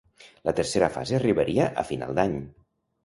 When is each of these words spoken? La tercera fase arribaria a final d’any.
La 0.49 0.53
tercera 0.59 0.89
fase 0.95 1.17
arribaria 1.19 1.67
a 1.83 1.85
final 1.91 2.19
d’any. 2.21 2.39